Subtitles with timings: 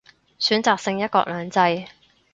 [0.39, 1.85] 選擇性一國兩制